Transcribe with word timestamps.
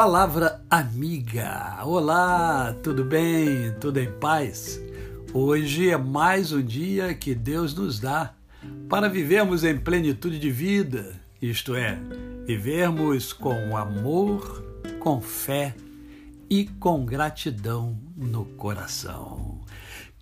Palavra 0.00 0.64
amiga. 0.70 1.80
Olá, 1.84 2.72
tudo 2.84 3.02
bem? 3.02 3.72
Tudo 3.80 3.98
em 3.98 4.08
paz? 4.08 4.80
Hoje 5.34 5.90
é 5.90 5.96
mais 5.96 6.52
um 6.52 6.62
dia 6.62 7.12
que 7.14 7.34
Deus 7.34 7.74
nos 7.74 7.98
dá 7.98 8.32
para 8.88 9.08
vivermos 9.08 9.64
em 9.64 9.76
plenitude 9.76 10.38
de 10.38 10.52
vida, 10.52 11.20
isto 11.42 11.74
é, 11.74 11.98
vivermos 12.46 13.32
com 13.32 13.76
amor, 13.76 14.64
com 15.00 15.20
fé 15.20 15.74
e 16.48 16.66
com 16.78 17.04
gratidão 17.04 17.98
no 18.16 18.44
coração. 18.44 19.58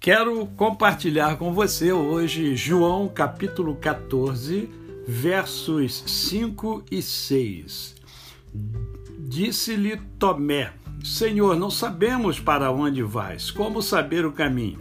Quero 0.00 0.46
compartilhar 0.56 1.36
com 1.36 1.52
você 1.52 1.92
hoje 1.92 2.56
João 2.56 3.08
capítulo 3.08 3.76
14, 3.76 4.70
versos 5.06 6.02
5 6.06 6.82
e 6.90 7.02
6 7.02 7.94
Disse-lhe 9.28 9.96
Tomé: 10.18 10.72
Senhor, 11.02 11.56
não 11.56 11.68
sabemos 11.68 12.38
para 12.38 12.70
onde 12.70 13.02
vais, 13.02 13.50
como 13.50 13.82
saber 13.82 14.24
o 14.24 14.32
caminho? 14.32 14.78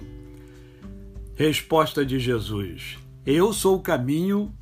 Resposta 1.36 2.06
de 2.06 2.20
Jesus: 2.20 2.98
Eu 3.26 3.52
sou 3.52 3.78
o 3.78 3.82
caminho 3.82 4.54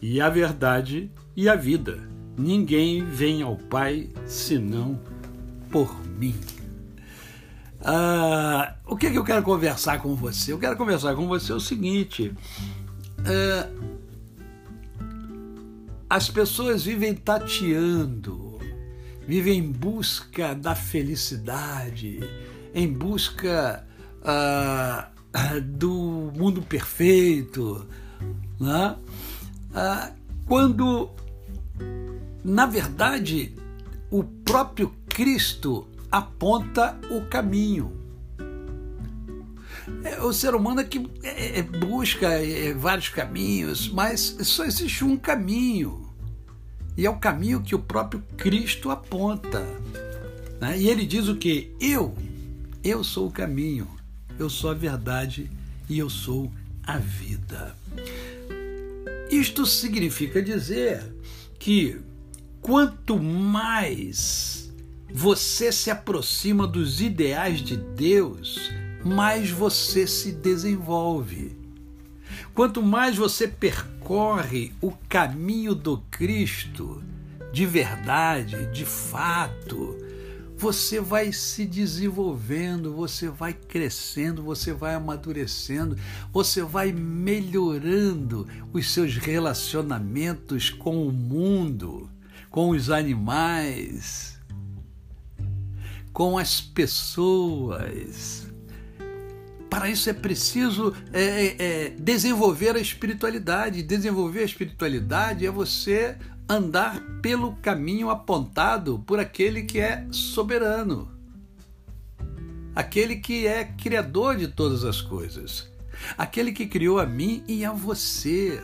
e 0.00 0.20
a 0.20 0.28
verdade 0.28 1.10
e 1.34 1.48
a 1.48 1.56
vida. 1.56 2.06
Ninguém 2.36 3.02
vem 3.02 3.42
ao 3.42 3.56
Pai 3.56 4.10
senão 4.26 5.00
por 5.70 5.98
mim. 6.06 6.34
Ah, 7.80 8.74
o 8.86 8.94
que, 8.94 9.06
é 9.06 9.10
que 9.10 9.18
eu 9.18 9.24
quero 9.24 9.42
conversar 9.42 10.02
com 10.02 10.14
você? 10.14 10.52
Eu 10.52 10.58
quero 10.58 10.76
conversar 10.76 11.14
com 11.14 11.26
você 11.26 11.50
o 11.50 11.60
seguinte: 11.60 12.34
ah, 13.24 13.70
as 16.10 16.28
pessoas 16.28 16.84
vivem 16.84 17.14
tateando 17.14 18.47
vive 19.28 19.52
em 19.52 19.70
busca 19.70 20.54
da 20.54 20.74
felicidade, 20.74 22.18
em 22.74 22.90
busca 22.90 23.86
uh, 24.22 25.60
do 25.60 26.32
mundo 26.34 26.62
perfeito, 26.62 27.86
né? 28.58 28.96
Uh, 29.68 30.14
quando, 30.46 31.10
na 32.42 32.64
verdade, 32.64 33.54
o 34.10 34.24
próprio 34.24 34.94
Cristo 35.10 35.86
aponta 36.10 36.98
o 37.10 37.20
caminho. 37.26 37.92
É, 40.04 40.22
o 40.22 40.32
ser 40.32 40.54
humano 40.54 40.80
é 40.80 40.84
que 40.84 41.06
é, 41.22 41.58
é, 41.58 41.62
busca 41.62 42.30
vários 42.78 43.10
caminhos, 43.10 43.90
mas 43.90 44.38
só 44.40 44.64
existe 44.64 45.04
um 45.04 45.18
caminho. 45.18 46.07
E 46.98 47.06
é 47.06 47.10
o 47.10 47.14
caminho 47.14 47.62
que 47.62 47.76
o 47.76 47.78
próprio 47.78 48.20
Cristo 48.36 48.90
aponta. 48.90 49.64
Né? 50.60 50.80
E 50.80 50.88
ele 50.88 51.06
diz 51.06 51.28
o 51.28 51.36
que? 51.36 51.72
Eu, 51.80 52.12
eu 52.82 53.04
sou 53.04 53.28
o 53.28 53.30
caminho, 53.30 53.86
eu 54.36 54.50
sou 54.50 54.68
a 54.72 54.74
verdade 54.74 55.48
e 55.88 55.96
eu 55.96 56.10
sou 56.10 56.50
a 56.82 56.98
vida. 56.98 57.76
Isto 59.30 59.64
significa 59.64 60.42
dizer 60.42 61.04
que 61.56 62.00
quanto 62.60 63.16
mais 63.16 64.68
você 65.08 65.70
se 65.70 65.92
aproxima 65.92 66.66
dos 66.66 67.00
ideais 67.00 67.60
de 67.60 67.76
Deus, 67.76 68.72
mais 69.04 69.50
você 69.50 70.04
se 70.04 70.32
desenvolve. 70.32 71.56
Quanto 72.52 72.82
mais 72.82 73.16
você 73.16 73.46
percorre 73.46 73.97
o 74.80 74.92
caminho 75.06 75.74
do 75.74 75.98
Cristo, 76.10 77.02
de 77.52 77.66
verdade, 77.66 78.66
de 78.72 78.86
fato, 78.86 79.98
você 80.56 80.98
vai 80.98 81.30
se 81.30 81.66
desenvolvendo, 81.66 82.94
você 82.94 83.28
vai 83.28 83.52
crescendo, 83.52 84.42
você 84.42 84.72
vai 84.72 84.94
amadurecendo, 84.94 85.96
você 86.32 86.62
vai 86.62 86.90
melhorando 86.90 88.48
os 88.72 88.90
seus 88.90 89.14
relacionamentos 89.16 90.70
com 90.70 91.06
o 91.06 91.12
mundo, 91.12 92.08
com 92.48 92.70
os 92.70 92.88
animais, 92.88 94.40
com 96.14 96.38
as 96.38 96.62
pessoas 96.62 98.47
para 99.68 99.88
isso 99.88 100.08
é 100.08 100.12
preciso 100.12 100.94
é, 101.12 101.22
é, 101.22 101.56
é, 101.58 101.90
desenvolver 101.90 102.76
a 102.76 102.80
espiritualidade. 102.80 103.82
Desenvolver 103.82 104.40
a 104.40 104.44
espiritualidade 104.44 105.46
é 105.46 105.50
você 105.50 106.16
andar 106.48 107.00
pelo 107.20 107.56
caminho 107.56 108.08
apontado 108.08 109.00
por 109.00 109.20
aquele 109.20 109.64
que 109.64 109.78
é 109.78 110.06
soberano, 110.10 111.12
aquele 112.74 113.16
que 113.16 113.46
é 113.46 113.64
criador 113.64 114.36
de 114.36 114.48
todas 114.48 114.82
as 114.82 115.02
coisas, 115.02 115.70
aquele 116.16 116.52
que 116.52 116.66
criou 116.66 116.98
a 116.98 117.04
mim 117.04 117.44
e 117.46 117.66
a 117.66 117.72
você. 117.72 118.62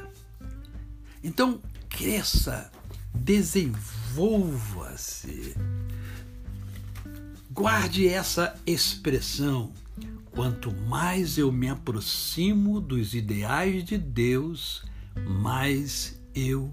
Então, 1.23 1.61
cresça, 1.91 2.71
desenvolva-se. 3.15 5.55
Guarde 7.51 8.09
essa 8.09 8.59
expressão 8.67 9.71
Quanto 10.34 10.75
mais 10.89 11.39
eu 11.39 11.53
me 11.53 11.69
aproximo 11.69 12.81
dos 12.81 13.15
ideais 13.15 13.84
de 13.84 13.97
Deus, 13.97 14.84
mais 15.25 16.21
eu 16.34 16.72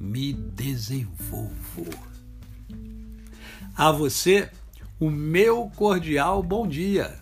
me 0.00 0.32
desenvolvo. 0.32 1.86
A 3.76 3.92
você, 3.92 4.50
o 4.98 5.10
meu 5.10 5.70
cordial 5.76 6.42
bom 6.42 6.66
dia. 6.66 7.18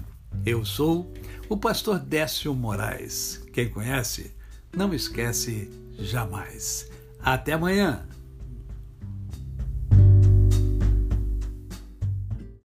Eu 0.47 0.65
sou 0.65 1.13
o 1.49 1.57
pastor 1.57 1.99
Décio 1.99 2.55
Moraes. 2.55 3.43
Quem 3.53 3.69
conhece, 3.69 4.33
não 4.73 4.95
esquece 4.95 5.69
jamais. 5.99 6.89
Até 7.19 7.55
amanhã. 7.55 8.07